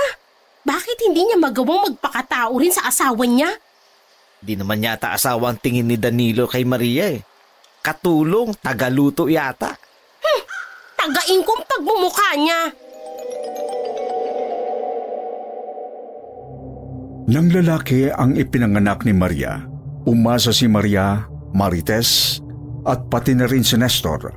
Bakit 0.65 0.97
hindi 1.05 1.27
niya 1.27 1.37
magawang 1.37 1.91
magpakatao 1.91 2.55
rin 2.57 2.73
sa 2.73 2.87
asawa 2.87 3.25
niya? 3.27 3.51
Di 4.39 4.53
naman 4.53 4.85
yata 4.85 5.13
asawa 5.13 5.51
ang 5.51 5.59
tingin 5.59 5.89
ni 5.89 5.97
Danilo 5.97 6.45
kay 6.45 6.63
Maria 6.63 7.13
eh. 7.13 7.21
Katulong, 7.81 8.53
tagaluto 8.57 9.29
yata. 9.29 9.77
Tagain 11.05 11.41
kong 11.45 11.63
pagmumukha 11.69 12.33
niya. 12.33 12.73
Nang 17.25 17.49
lalaki 17.49 18.13
ang 18.13 18.37
ipinanganak 18.37 19.01
ni 19.01 19.09
Maria, 19.09 19.65
umasa 20.05 20.53
si 20.53 20.69
Maria, 20.69 21.25
Marites, 21.57 22.37
at 22.85 23.09
pati 23.09 23.33
na 23.33 23.49
rin 23.49 23.65
si 23.65 23.73
Nestor 23.81 24.29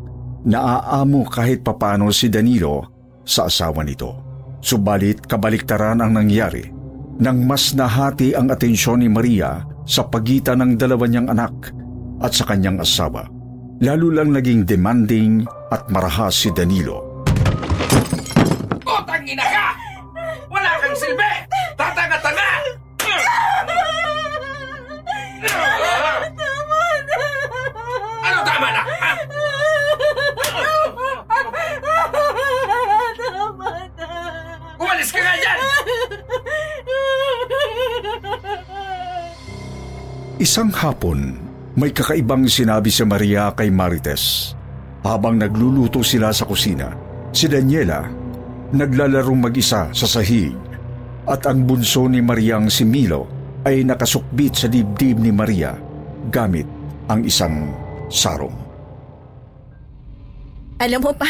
na 0.48 0.80
aamo 0.80 1.28
kahit 1.28 1.60
papano 1.60 2.08
si 2.08 2.32
Danilo 2.32 2.88
sa 3.28 3.44
asawa 3.44 3.84
nito. 3.84 4.24
Subalit 4.64 5.20
kabaliktaran 5.28 6.00
ang 6.00 6.16
nangyari 6.16 6.64
nang 7.20 7.44
mas 7.44 7.76
nahati 7.76 8.32
ang 8.32 8.48
atensyon 8.48 9.04
ni 9.04 9.12
Maria 9.12 9.68
sa 9.84 10.08
pagitan 10.08 10.64
ng 10.64 10.80
dalawa 10.80 11.04
niyang 11.04 11.28
anak 11.28 11.76
at 12.24 12.32
sa 12.32 12.48
kanyang 12.48 12.80
asawa. 12.80 13.28
Lalo 13.84 14.08
lang 14.08 14.32
naging 14.32 14.64
demanding 14.64 15.44
at 15.68 15.92
marahas 15.92 16.40
si 16.40 16.48
Danilo. 16.56 17.20
Putang 18.80 19.28
ina 19.28 19.44
ka! 19.44 19.66
Wala 20.48 20.72
kang 20.80 20.96
silbi! 20.96 21.47
Isang 40.38 40.70
hapon, 40.70 41.34
may 41.74 41.90
kakaibang 41.90 42.46
sinabi 42.46 42.94
si 42.94 43.02
Maria 43.02 43.50
kay 43.58 43.74
Marites. 43.74 44.54
Habang 45.02 45.34
nagluluto 45.34 46.06
sila 46.06 46.30
sa 46.30 46.46
kusina, 46.46 46.94
si 47.34 47.50
Daniela 47.50 48.06
naglalarong 48.70 49.50
mag-isa 49.50 49.90
sa 49.90 50.06
sahig 50.06 50.54
at 51.26 51.42
ang 51.42 51.66
bunso 51.66 52.06
ni 52.06 52.22
Mariang 52.22 52.70
si 52.70 52.86
Milo 52.86 53.26
ay 53.66 53.82
nakasukbit 53.82 54.54
sa 54.54 54.70
dibdib 54.70 55.18
ni 55.18 55.34
Maria 55.34 55.74
gamit 56.30 56.70
ang 57.10 57.26
isang 57.26 57.74
sarong. 58.06 58.54
Alam 60.78 61.02
mo 61.02 61.12
pa, 61.18 61.26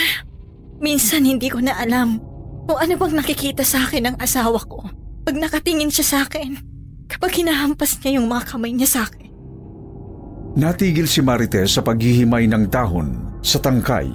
minsan 0.84 1.24
hindi 1.24 1.48
ko 1.48 1.64
na 1.64 1.80
alam 1.80 2.20
kung 2.68 2.76
ano 2.76 2.92
bang 3.00 3.14
nakikita 3.24 3.64
sa 3.64 3.88
akin 3.88 4.12
ng 4.12 4.16
asawa 4.20 4.60
ko 4.68 4.84
pag 5.24 5.32
nakatingin 5.40 5.88
siya 5.88 6.04
sa 6.04 6.18
akin 6.28 6.67
kapag 7.18 7.42
hinahampas 7.42 7.98
niya 7.98 8.22
yung 8.22 8.30
mga 8.30 8.54
kamay 8.54 8.70
niya 8.70 8.86
sa 8.86 9.00
akin. 9.10 9.26
Natigil 10.54 11.10
si 11.10 11.18
Marites 11.18 11.74
sa 11.74 11.82
paghihimay 11.82 12.46
ng 12.46 12.70
dahon 12.70 13.34
sa 13.42 13.58
tangkay 13.58 14.06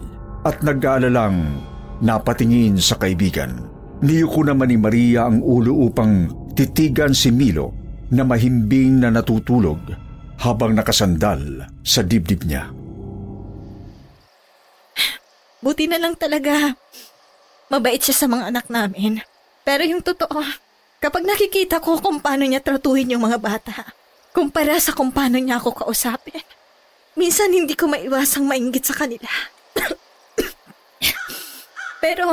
at 0.47 0.63
nag-aalalang 0.63 1.59
napatingin 1.99 2.79
sa 2.79 2.95
kaibigan. 2.95 3.67
Niyuko 3.99 4.47
naman 4.47 4.71
ni 4.71 4.79
Maria 4.79 5.27
ang 5.27 5.43
ulo 5.43 5.83
upang 5.83 6.31
titigan 6.55 7.11
si 7.11 7.27
Milo 7.27 7.75
na 8.07 8.23
mahimbing 8.23 9.03
na 9.03 9.11
natutulog 9.11 9.83
habang 10.39 10.71
nakasandal 10.71 11.67
sa 11.83 12.07
dibdib 12.07 12.47
niya. 12.47 12.71
Buti 15.59 15.91
na 15.91 15.99
lang 15.99 16.15
talaga. 16.15 16.71
Mabait 17.67 17.99
siya 17.99 18.15
sa 18.15 18.27
mga 18.31 18.47
anak 18.47 18.71
namin. 18.71 19.19
Pero 19.67 19.83
yung 19.87 19.99
totoo, 19.99 20.39
kapag 21.03 21.27
nakikita 21.27 21.83
ko 21.83 21.99
kung 21.99 22.23
paano 22.23 22.47
niya 22.47 22.63
tratuhin 22.63 23.11
yung 23.11 23.27
mga 23.27 23.35
bata, 23.35 23.91
kumpara 24.31 24.79
sa 24.79 24.95
kung 24.95 25.11
paano 25.11 25.35
niya 25.35 25.59
ako 25.59 25.83
kausapin, 25.83 26.39
minsan 27.19 27.51
hindi 27.51 27.75
ko 27.75 27.91
maiwasang 27.91 28.47
mainggit 28.47 28.87
sa 28.87 28.95
kanila. 28.95 29.27
Pero, 32.03 32.31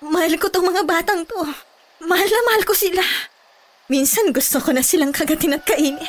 mahal 0.00 0.32
ko 0.40 0.48
tong 0.48 0.64
mga 0.64 0.88
batang 0.88 1.28
to. 1.28 1.44
Mahal 2.08 2.24
na 2.24 2.42
mahal 2.48 2.64
ko 2.64 2.72
sila. 2.72 3.04
Minsan 3.92 4.32
gusto 4.32 4.56
ko 4.64 4.72
na 4.72 4.80
silang 4.80 5.12
kagatin 5.12 5.60
at 5.60 5.64
kainin. 5.68 6.00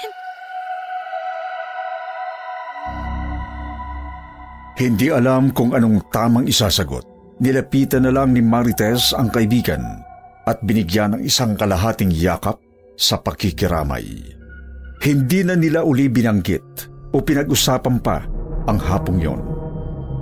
Hindi 4.79 5.11
alam 5.11 5.51
kung 5.51 5.75
anong 5.75 6.07
tamang 6.07 6.47
isasagot. 6.47 7.03
Nilapitan 7.43 8.07
na 8.07 8.15
lang 8.15 8.31
ni 8.31 8.39
Marites 8.39 9.11
ang 9.11 9.27
kaibigan 9.27 10.07
at 10.45 10.61
binigyan 10.65 11.17
ng 11.17 11.21
isang 11.25 11.53
kalahating 11.53 12.09
yakap 12.09 12.57
sa 12.97 13.17
pakikiramay. 13.21 14.05
Hindi 15.01 15.41
na 15.41 15.57
nila 15.57 15.81
uli 15.81 16.05
binanggit 16.09 16.65
o 17.13 17.21
pinag-usapan 17.21 17.97
pa 18.01 18.21
ang 18.69 18.77
hapong 18.77 19.17
yon. 19.17 19.41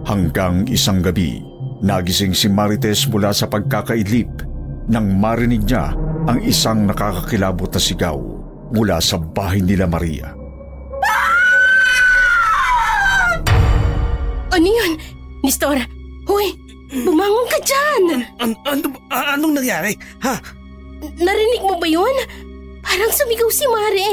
Hanggang 0.08 0.64
isang 0.72 1.04
gabi, 1.04 1.44
nagising 1.84 2.32
si 2.32 2.48
Marites 2.48 3.04
mula 3.12 3.36
sa 3.36 3.52
pagkakaidlip 3.52 4.32
nang 4.88 5.20
marinig 5.20 5.68
niya 5.68 5.92
ang 6.26 6.40
isang 6.42 6.88
nakakakilabot 6.88 7.70
na 7.70 7.82
sigaw 7.82 8.18
mula 8.72 8.98
sa 9.04 9.20
bahay 9.20 9.60
nila 9.60 9.86
Maria. 9.86 10.32
Ano 14.50 14.66
yun? 14.66 14.98
Nestor, 15.46 15.78
huy, 16.28 16.52
bumangon 16.90 17.48
ka 17.48 17.60
dyan! 17.62 18.04
An- 18.38 18.60
ano, 18.66 18.86
a- 19.10 19.38
anong 19.38 19.62
nangyari? 19.62 19.94
Ha? 20.22 20.36
Narinig 21.00 21.64
mo 21.64 21.78
ba 21.78 21.88
yun? 21.88 22.16
Parang 22.82 23.14
sumigaw 23.14 23.50
si 23.50 23.66
Mare. 23.70 24.12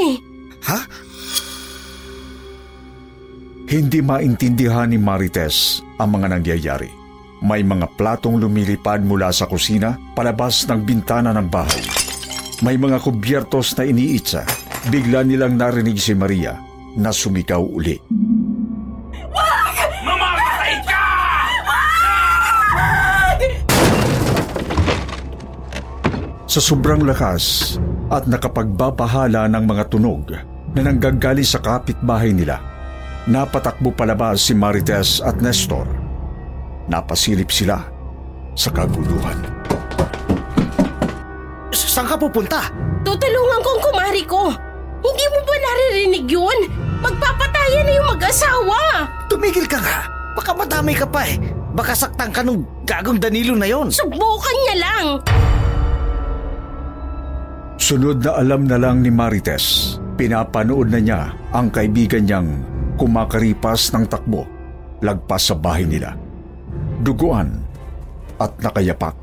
Ha? 0.67 0.79
Hindi 3.67 3.99
maintindihan 3.99 4.87
ni 4.87 4.95
Marites 4.95 5.83
ang 5.99 6.15
mga 6.15 6.39
nangyayari. 6.39 6.87
May 7.43 7.61
mga 7.61 7.99
platong 7.99 8.39
lumilipad 8.39 9.03
mula 9.03 9.29
sa 9.29 9.45
kusina 9.45 9.99
palabas 10.15 10.63
ng 10.65 10.81
bintana 10.87 11.35
ng 11.35 11.47
bahay. 11.51 11.83
May 12.63 12.79
mga 12.79 12.97
kubyertos 12.97 13.77
na 13.77 13.85
iniitsa. 13.85 14.41
Bigla 14.87 15.21
nilang 15.21 15.59
narinig 15.59 15.99
si 15.99 16.15
Maria 16.15 16.57
na 16.97 17.13
sumigaw 17.13 17.61
uli. 17.61 17.99
Sa 26.47 26.63
sobrang 26.63 27.03
lakas 27.03 27.75
at 28.07 28.23
nakapagbabahala 28.23 29.51
ng 29.51 29.67
mga 29.67 29.83
tunog 29.91 30.31
na 30.71 30.79
nanggagaling 30.79 31.43
sa 31.43 31.59
kapitbahay 31.59 32.31
nila, 32.31 32.63
napatakbo 33.27 33.91
palabas 33.91 34.47
si 34.47 34.55
Marites 34.55 35.19
at 35.19 35.43
Nestor. 35.43 35.83
Napasilip 36.87 37.51
sila 37.51 37.83
sa 38.55 38.71
kaguluhan. 38.71 39.35
Saan 41.75 42.07
ka 42.07 42.15
pupunta? 42.15 42.71
Tutulungan 43.03 43.59
ko 43.59 43.69
ang 43.75 43.83
kumari 43.83 44.23
ko. 44.23 44.47
Hindi 45.03 45.25
mo 45.27 45.39
ba 45.43 45.55
naririnig 45.59 46.25
yun? 46.31 46.59
Magpapatayan 47.03 47.83
na 47.91 47.93
yung 47.99 48.09
mag-asawa. 48.15 48.79
Tumigil 49.27 49.67
ka 49.67 49.83
nga. 49.83 50.07
Baka 50.31 50.55
madamay 50.55 50.95
ka 50.95 51.03
pa 51.03 51.27
eh. 51.27 51.35
Baka 51.75 51.91
saktan 51.91 52.31
ka 52.31 52.39
nung 52.39 52.63
gagong 52.87 53.19
Danilo 53.19 53.51
na 53.59 53.67
yon. 53.67 53.91
Subukan 53.91 54.55
niya 54.63 54.75
lang. 54.79 55.05
Sunod 57.87 58.19
na 58.19 58.35
alam 58.35 58.67
na 58.67 58.75
lang 58.75 58.99
ni 58.99 59.07
Marites, 59.07 59.95
pinapanood 60.19 60.91
na 60.91 60.99
niya 60.99 61.31
ang 61.55 61.71
kaibigan 61.71 62.27
niyang 62.27 62.49
kumakaripas 62.99 63.95
ng 63.95 64.03
takbo 64.11 64.43
lagpas 64.99 65.47
sa 65.47 65.55
bahay 65.55 65.87
nila. 65.87 66.11
Duguan 66.99 67.47
at 68.43 68.51
nakayapak. 68.59 69.15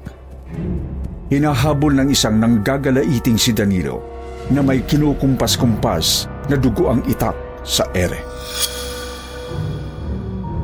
Hinahabol 1.28 1.92
ng 1.92 2.08
isang 2.08 2.40
nanggagalaiting 2.40 3.36
si 3.36 3.52
Danilo 3.52 4.00
na 4.48 4.64
may 4.64 4.80
kinukumpas-kumpas 4.80 6.24
na 6.48 6.56
dugo 6.56 6.88
ang 6.88 7.04
itak 7.04 7.36
sa 7.68 7.84
ere. 7.92 8.24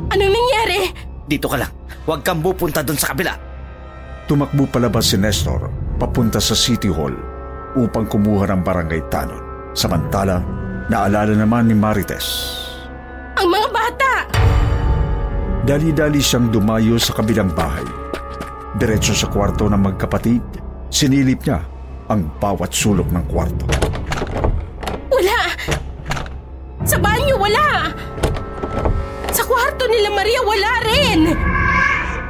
Anong 0.08 0.32
nangyari? 0.32 0.88
Dito 1.28 1.52
ka 1.52 1.60
lang. 1.60 1.72
Huwag 2.08 2.24
kang 2.24 2.40
pupunta 2.40 2.80
doon 2.80 2.96
sa 2.96 3.12
kabila. 3.12 3.36
Tumakbo 4.24 4.64
palabas 4.72 5.12
si 5.12 5.20
Nestor 5.20 5.68
papunta 6.00 6.40
sa 6.40 6.56
City 6.56 6.88
Hall 6.88 7.29
upang 7.78 8.06
kumuha 8.06 8.50
ng 8.50 8.62
barangay 8.64 9.02
tanod. 9.12 9.42
Samantala, 9.76 10.42
naalala 10.90 11.34
naman 11.34 11.70
ni 11.70 11.74
Marites. 11.78 12.26
Ang 13.38 13.48
mga 13.54 13.68
bata! 13.70 14.12
Dali-dali 15.62 16.18
siyang 16.18 16.50
dumayo 16.50 16.98
sa 16.98 17.14
kabilang 17.14 17.52
bahay. 17.54 17.86
Diretso 18.74 19.14
sa 19.14 19.30
kwarto 19.30 19.70
ng 19.70 19.78
magkapatid, 19.78 20.42
sinilip 20.90 21.46
niya 21.46 21.62
ang 22.10 22.26
bawat 22.42 22.74
sulok 22.74 23.06
ng 23.10 23.24
kwarto. 23.30 23.66
Wala! 25.10 25.40
Sa 26.82 26.98
banyo, 26.98 27.38
wala! 27.38 27.94
Sa 29.30 29.46
kwarto 29.46 29.86
nila 29.86 30.10
Maria, 30.10 30.40
wala 30.42 30.72
rin! 30.90 31.20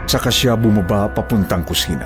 Saka 0.05 0.29
siya 0.29 0.59
bumaba 0.59 1.09
papuntang 1.14 1.64
kusina. 1.64 2.05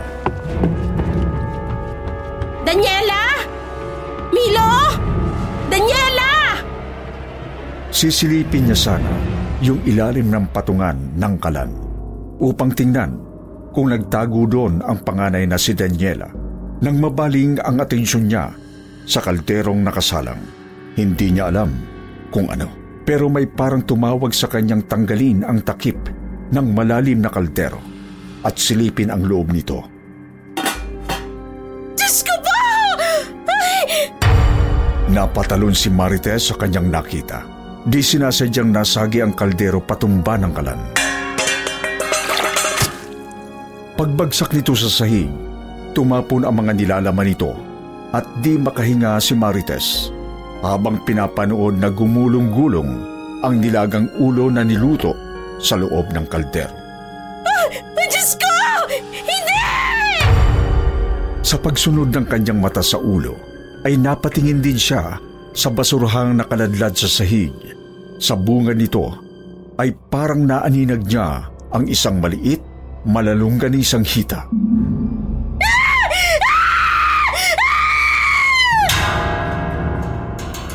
Sisilipin 8.05 8.69
niya 8.69 8.77
sana 8.77 9.09
yung 9.65 9.81
ilalim 9.89 10.29
ng 10.29 10.53
patungan 10.53 11.17
ng 11.17 11.35
kalan 11.41 11.73
upang 12.37 12.69
tingnan 12.69 13.17
kung 13.73 13.89
nagtago 13.89 14.45
doon 14.45 14.85
ang 14.85 15.01
panganay 15.01 15.49
na 15.49 15.57
si 15.57 15.73
Daniela 15.73 16.29
nang 16.85 17.01
mabaling 17.01 17.57
ang 17.65 17.81
atensyon 17.81 18.29
niya 18.29 18.53
sa 19.09 19.25
kalderong 19.25 19.81
nakasalang. 19.81 20.37
Hindi 21.01 21.33
niya 21.33 21.49
alam 21.49 21.73
kung 22.29 22.53
ano. 22.53 22.69
Pero 23.09 23.33
may 23.33 23.49
parang 23.49 23.81
tumawag 23.81 24.37
sa 24.37 24.53
kanyang 24.53 24.85
tanggalin 24.85 25.41
ang 25.41 25.65
takip 25.65 25.97
ng 26.53 26.67
malalim 26.77 27.25
na 27.25 27.33
kaldero 27.33 27.81
at 28.45 28.61
silipin 28.61 29.09
ang 29.09 29.25
loob 29.25 29.49
nito. 29.49 29.81
Diyos 31.97 32.21
ko 32.21 32.37
po! 32.37 32.53
Ay! 33.49 34.13
Napatalon 35.09 35.73
si 35.73 35.89
Marites 35.89 36.53
sa 36.53 36.55
kanyang 36.61 36.93
nakita. 36.93 37.54
Di 37.85 38.01
sinasadyang 38.01 38.73
nasagi 38.73 39.21
ang 39.21 39.37
kaldero 39.37 39.77
patumba 39.77 40.41
ng 40.41 40.53
kalan. 40.57 40.81
Pagbagsak 43.93 44.57
nito 44.57 44.73
sa 44.73 44.89
sahig, 44.89 45.29
tumapon 45.93 46.49
ang 46.49 46.65
mga 46.65 46.81
nilalaman 46.81 47.29
nito 47.29 47.53
at 48.17 48.25
di 48.41 48.57
makahinga 48.57 49.21
si 49.21 49.37
Marites 49.37 50.09
habang 50.65 51.05
pinapanood 51.05 51.77
na 51.77 51.93
gumulong-gulong 51.93 52.91
ang 53.45 53.61
nilagang 53.61 54.09
ulo 54.17 54.49
na 54.49 54.65
niluto 54.65 55.13
sa 55.61 55.77
loob 55.77 56.09
ng 56.09 56.25
kaldero. 56.25 56.73
Ay, 57.45 57.85
Diyos 58.09 58.33
ko! 58.41 58.53
Hindi! 59.13 59.61
Sa 61.45 61.61
pagsunod 61.61 62.09
ng 62.09 62.25
kanyang 62.33 62.65
mata 62.65 62.81
sa 62.81 62.97
ulo, 62.97 63.37
ay 63.85 64.01
napatingin 64.01 64.65
din 64.65 64.81
siya 64.81 65.21
sa 65.55 65.71
basurahang 65.71 66.37
nakaladlad 66.43 66.99
sa 66.99 67.07
sahig. 67.07 67.55
Sa 68.19 68.35
bunga 68.35 68.75
nito 68.75 69.15
ay 69.79 69.95
parang 70.11 70.43
naaninag 70.43 71.07
niya 71.07 71.47
ang 71.71 71.87
isang 71.87 72.19
maliit, 72.19 72.59
malalungganisang 73.07 74.03
hita. 74.03 74.51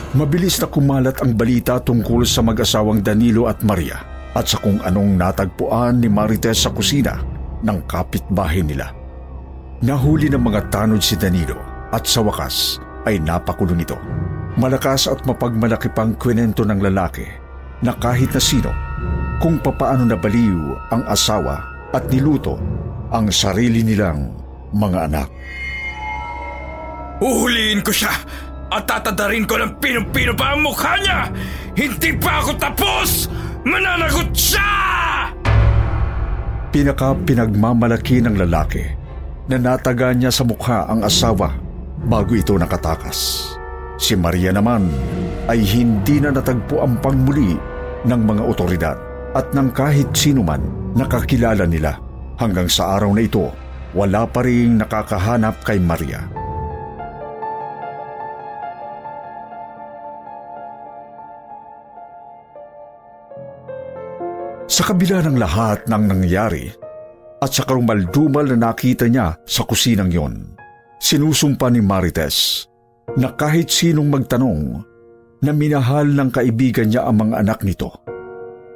Mabilis 0.10 0.58
na 0.58 0.68
kumalat 0.68 1.22
ang 1.22 1.38
balita 1.38 1.78
tungkol 1.80 2.26
sa 2.26 2.42
mag-asawang 2.42 3.00
Danilo 3.00 3.46
at 3.46 3.62
Maria 3.62 4.02
at 4.34 4.50
sa 4.50 4.58
kung 4.58 4.82
anong 4.82 5.16
natagpuan 5.16 6.02
ni 6.02 6.10
Marites 6.10 6.66
sa 6.66 6.74
kusina 6.74 7.22
ng 7.64 7.80
kapitbahay 7.86 8.66
nila. 8.66 8.90
Nahuli 9.80 10.28
ng 10.28 10.44
mga 10.44 10.74
tanod 10.74 11.00
si 11.00 11.16
Danilo 11.16 11.56
at 11.94 12.04
sa 12.04 12.20
wakas 12.20 12.82
ay 13.08 13.22
napakulong 13.22 13.80
ito. 13.86 13.96
Malakas 14.58 15.06
at 15.06 15.22
mapagmalaki 15.30 15.94
pang 15.94 16.18
kwento 16.18 16.66
ng 16.66 16.82
lalaki 16.82 17.28
na 17.86 17.94
kahit 17.94 18.34
na 18.34 18.42
sino 18.42 18.72
kung 19.40 19.62
papaano 19.62 20.04
nabaliw 20.04 20.92
ang 20.92 21.06
asawa 21.08 21.64
at 21.94 22.10
niluto 22.10 22.60
ang 23.14 23.30
sarili 23.30 23.86
nilang 23.86 24.30
mga 24.74 25.00
anak. 25.10 25.30
Uhuliin 27.20 27.84
ko 27.84 27.92
siya 27.92 28.14
at 28.70 28.84
tatadarin 28.86 29.50
ko 29.50 29.58
ng 29.60 29.82
pinong-pino 29.82 30.32
pa 30.38 30.56
ang 30.56 30.62
mukha 30.64 30.94
niya! 31.02 31.20
Hindi 31.74 32.16
pa 32.16 32.44
ako 32.46 32.52
tapos! 32.56 33.10
Mananagot 33.66 34.32
siya! 34.32 34.72
Pinaka 36.70 37.18
pinagmamalaki 37.26 38.22
ng 38.24 38.40
lalaki 38.46 38.86
na 39.50 39.58
nataga 39.58 40.14
niya 40.14 40.30
sa 40.30 40.46
mukha 40.46 40.86
ang 40.86 41.02
asawa 41.02 41.58
bago 42.06 42.38
ito 42.38 42.54
nakatakas. 42.56 43.59
Si 44.00 44.16
Maria 44.16 44.56
naman 44.56 44.88
ay 45.52 45.60
hindi 45.60 46.24
na 46.24 46.32
natagpo 46.32 46.80
ang 46.80 47.04
pangmuli 47.04 47.60
ng 48.08 48.22
mga 48.24 48.44
otoridad 48.48 48.98
at 49.36 49.52
ng 49.52 49.76
kahit 49.76 50.16
sino 50.16 50.40
man 50.40 50.64
nakakilala 50.96 51.68
nila. 51.68 52.00
Hanggang 52.40 52.72
sa 52.72 52.96
araw 52.96 53.12
na 53.12 53.28
ito, 53.28 53.52
wala 53.92 54.24
pa 54.24 54.48
rin 54.48 54.80
nakakahanap 54.80 55.60
kay 55.68 55.84
Maria. 55.84 56.24
Sa 64.72 64.88
kabila 64.88 65.20
ng 65.28 65.36
lahat 65.36 65.92
ng 65.92 66.04
nangyari 66.08 66.72
at 67.44 67.52
sa 67.52 67.68
karumaldumal 67.68 68.48
na 68.48 68.72
nakita 68.72 69.12
niya 69.12 69.36
sa 69.44 69.68
kusinang 69.68 70.08
yon, 70.08 70.56
sinusumpa 71.04 71.68
ni 71.68 71.84
Marites 71.84 72.70
na 73.18 73.34
kahit 73.34 73.72
sinong 73.72 74.12
magtanong 74.12 74.86
na 75.40 75.52
minahal 75.56 76.06
ng 76.06 76.30
kaibigan 76.30 76.92
niya 76.92 77.08
ang 77.08 77.26
mga 77.26 77.36
anak 77.42 77.60
nito. 77.64 77.90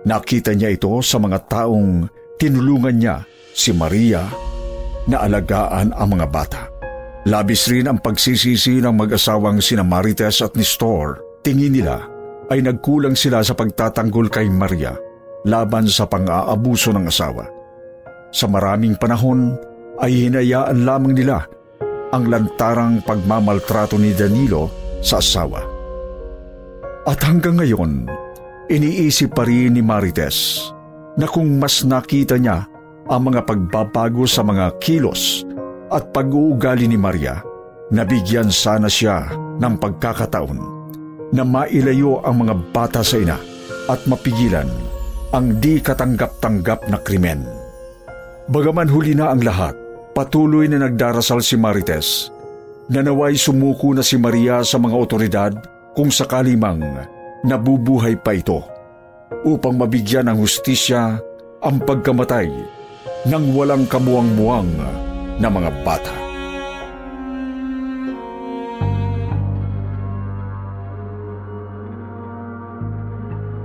Nakita 0.04 0.56
niya 0.56 0.72
ito 0.72 0.92
sa 1.04 1.20
mga 1.20 1.48
taong 1.48 2.08
tinulungan 2.40 2.96
niya 2.96 3.16
si 3.52 3.72
Maria 3.76 4.24
na 5.08 5.24
alagaan 5.28 5.92
ang 5.92 6.08
mga 6.16 6.28
bata. 6.32 6.62
Labis 7.24 7.72
rin 7.72 7.88
ang 7.88 8.04
pagsisisi 8.04 8.84
ng 8.84 8.96
mag-asawang 9.00 9.64
sina 9.64 9.84
Marites 9.84 10.44
at 10.44 10.60
Nestor. 10.60 11.24
Tingin 11.44 11.72
nila 11.72 12.04
ay 12.52 12.60
nagkulang 12.60 13.16
sila 13.16 13.40
sa 13.40 13.56
pagtatanggol 13.56 14.28
kay 14.28 14.52
Maria 14.52 14.92
laban 15.48 15.88
sa 15.88 16.08
pang-aabuso 16.08 16.92
ng 16.92 17.08
asawa. 17.08 17.48
Sa 18.36 18.48
maraming 18.48 19.00
panahon 19.00 19.56
ay 20.04 20.28
hinayaan 20.28 20.84
lamang 20.84 21.16
nila 21.16 21.48
ang 22.14 22.30
lantarang 22.30 23.02
pagmamaltrato 23.02 23.98
ni 23.98 24.14
Danilo 24.14 24.70
sa 25.02 25.18
asawa. 25.18 25.66
At 27.10 27.20
hanggang 27.26 27.58
ngayon, 27.58 28.06
iniisip 28.70 29.34
pa 29.34 29.44
rin 29.44 29.76
ni 29.76 29.82
Marites 29.82 30.70
na 31.18 31.26
kung 31.26 31.58
mas 31.58 31.82
nakita 31.82 32.38
niya 32.38 32.70
ang 33.10 33.34
mga 33.34 33.44
pagbabago 33.44 34.24
sa 34.30 34.46
mga 34.46 34.78
kilos 34.80 35.44
at 35.92 36.14
pag-uugali 36.16 36.88
ni 36.88 36.96
Maria, 36.96 37.44
nabigyan 37.92 38.48
sana 38.48 38.88
siya 38.88 39.28
ng 39.60 39.76
pagkakataon 39.76 40.60
na 41.36 41.44
mailayo 41.44 42.22
ang 42.24 42.46
mga 42.46 42.56
bata 42.72 43.02
sa 43.04 43.20
ina 43.20 43.38
at 43.90 44.00
mapigilan 44.08 44.70
ang 45.34 45.58
di 45.58 45.82
katanggap-tanggap 45.82 46.88
na 46.88 47.02
krimen. 47.02 47.42
Bagaman 48.48 48.88
huli 48.88 49.18
na 49.18 49.34
ang 49.34 49.42
lahat, 49.42 49.74
patuloy 50.14 50.70
na 50.70 50.78
nagdarasal 50.86 51.42
si 51.42 51.58
Marites 51.58 52.30
na 52.86 53.02
naway 53.02 53.34
sumuko 53.34 53.98
na 53.98 54.06
si 54.06 54.16
Maria 54.22 54.62
sa 54.62 54.78
mga 54.78 54.96
otoridad 54.96 55.54
kung 55.98 56.14
sakali 56.14 56.54
mang 56.54 56.82
nabubuhay 57.42 58.14
pa 58.22 58.38
ito 58.38 58.62
upang 59.42 59.76
mabigyan 59.76 60.30
ng 60.30 60.38
hustisya 60.38 61.18
ang 61.66 61.78
pagkamatay 61.82 62.48
ng 63.26 63.44
walang 63.58 63.90
kamuang-muang 63.90 64.70
na 65.42 65.48
mga 65.50 65.72
bata. 65.82 66.16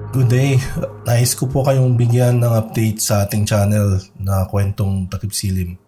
Good 0.08 0.32
day. 0.32 0.56
Nais 1.04 1.36
ko 1.36 1.46
po 1.46 1.62
kayong 1.62 1.94
bigyan 1.94 2.40
ng 2.40 2.50
update 2.50 2.98
sa 2.98 3.28
ating 3.28 3.44
channel 3.44 4.00
na 4.18 4.48
kwentong 4.48 5.06
Takip 5.06 5.30
Silim. 5.30 5.87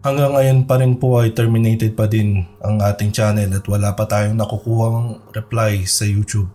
Hanggang 0.00 0.32
ngayon 0.32 0.58
pa 0.64 0.80
rin 0.80 0.96
po 0.96 1.20
ay 1.20 1.36
terminated 1.36 1.92
pa 1.92 2.08
din 2.08 2.40
ang 2.64 2.80
ating 2.80 3.12
channel 3.12 3.52
at 3.52 3.64
wala 3.68 3.92
pa 3.92 4.08
tayong 4.08 4.32
nakukuhang 4.32 5.20
reply 5.36 5.84
sa 5.84 6.08
YouTube. 6.08 6.48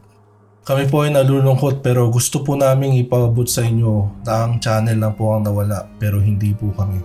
Kami 0.65 0.89
po 0.89 1.05
ay 1.05 1.13
nalulungkot 1.13 1.85
pero 1.85 2.09
gusto 2.09 2.41
po 2.41 2.57
naming 2.57 2.97
ipabot 2.97 3.45
sa 3.45 3.61
inyo 3.61 4.25
na 4.25 4.49
ang 4.49 4.57
channel 4.57 4.97
lang 4.97 5.13
po 5.13 5.37
ang 5.37 5.45
nawala 5.45 5.85
pero 6.01 6.17
hindi 6.17 6.57
po 6.57 6.73
kami. 6.73 6.97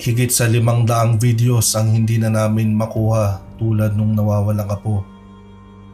Higit 0.00 0.32
sa 0.32 0.48
limang 0.48 0.88
daang 0.88 1.20
videos 1.20 1.76
ang 1.76 1.92
hindi 1.92 2.16
na 2.16 2.32
namin 2.32 2.72
makuha 2.72 3.44
tulad 3.60 3.92
nung 3.92 4.16
nawawalang 4.16 4.72
po. 4.80 5.04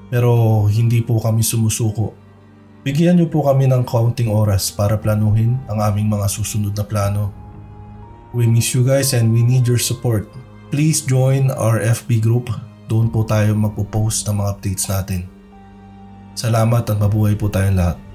Pero 0.06 0.62
hindi 0.70 1.02
po 1.02 1.18
kami 1.18 1.42
sumusuko. 1.42 2.14
Bigyan 2.86 3.18
niyo 3.18 3.26
po 3.26 3.42
kami 3.42 3.66
ng 3.66 3.82
kaunting 3.82 4.30
oras 4.30 4.70
para 4.70 4.94
planuhin 4.94 5.58
ang 5.66 5.82
aming 5.82 6.06
mga 6.06 6.30
susunod 6.30 6.78
na 6.78 6.86
plano 6.86 7.45
We 8.36 8.44
miss 8.44 8.76
you 8.76 8.84
guys 8.84 9.16
and 9.16 9.32
we 9.32 9.40
need 9.40 9.64
your 9.64 9.80
support. 9.80 10.28
Please 10.68 11.00
join 11.00 11.48
our 11.56 11.80
FB 11.80 12.20
group. 12.20 12.52
Doon 12.84 13.08
po 13.08 13.24
tayo 13.24 13.56
magpo-post 13.56 14.28
ng 14.28 14.44
mga 14.44 14.48
updates 14.52 14.84
natin. 14.92 15.24
Salamat 16.36 16.84
at 16.84 17.00
mabuhay 17.00 17.32
po 17.32 17.48
tayong 17.48 17.80
lahat. 17.80 18.05